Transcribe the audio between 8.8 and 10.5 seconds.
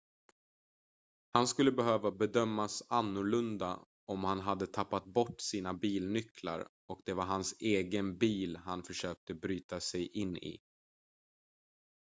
försökte bryta sig in